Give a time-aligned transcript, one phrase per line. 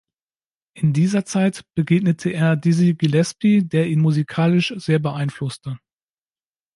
[0.73, 5.77] In dieser Zeit begegnete er Dizzy Gillespie, der ihn musikalisch sehr beeinflusste.